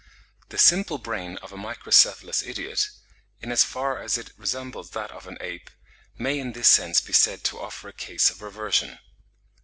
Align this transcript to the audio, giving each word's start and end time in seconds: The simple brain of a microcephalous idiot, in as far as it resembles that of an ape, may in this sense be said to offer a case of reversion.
The 0.49 0.57
simple 0.57 0.97
brain 0.97 1.37
of 1.43 1.53
a 1.53 1.57
microcephalous 1.57 2.41
idiot, 2.43 2.89
in 3.39 3.51
as 3.51 3.63
far 3.63 4.01
as 4.01 4.17
it 4.17 4.31
resembles 4.35 4.89
that 4.93 5.11
of 5.11 5.27
an 5.27 5.37
ape, 5.39 5.69
may 6.17 6.39
in 6.39 6.53
this 6.53 6.69
sense 6.69 6.99
be 6.99 7.13
said 7.13 7.43
to 7.43 7.59
offer 7.59 7.87
a 7.89 7.93
case 7.93 8.31
of 8.31 8.41
reversion. 8.41 8.97